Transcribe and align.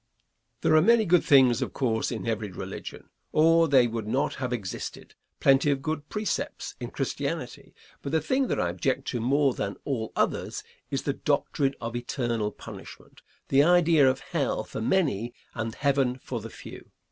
Answer. 0.01 0.59
There 0.67 0.75
are 0.77 0.81
many 0.81 1.05
good 1.05 1.23
things, 1.23 1.61
of 1.61 1.73
course, 1.73 2.11
in 2.11 2.25
every 2.25 2.49
religion, 2.51 3.09
or 3.31 3.67
they 3.67 3.85
would 3.85 4.07
not 4.07 4.33
have 4.33 4.51
existed; 4.51 5.13
plenty 5.39 5.69
of 5.69 5.83
good 5.83 6.09
precepts 6.09 6.73
in 6.79 6.89
Christianity, 6.89 7.75
but 8.01 8.11
the 8.11 8.19
thing 8.19 8.47
that 8.47 8.59
I 8.59 8.69
object 8.71 9.07
to 9.09 9.21
more 9.21 9.53
than 9.53 9.77
all 9.85 10.11
others 10.15 10.63
is 10.89 11.03
the 11.03 11.13
doctrine 11.13 11.75
of 11.79 11.95
eternal 11.95 12.51
punishment, 12.51 13.21
the 13.49 13.61
idea 13.61 14.09
of 14.09 14.21
hell 14.21 14.63
for 14.63 14.81
many 14.81 15.35
and 15.53 15.75
heaven 15.75 16.17
for 16.17 16.41
the 16.41 16.49
few. 16.49 16.89